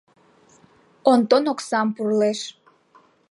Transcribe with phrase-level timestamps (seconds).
[1.11, 2.39] Онтон оксам пурлеш.